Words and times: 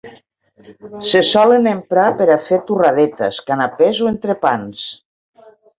Se 1.09 1.21
solen 1.27 1.69
emprar 1.73 2.07
per 2.23 2.29
a 2.37 2.39
fer 2.49 2.61
torradetes, 2.71 3.43
canapès 3.53 4.05
o 4.09 4.13
entrepans. 4.17 4.87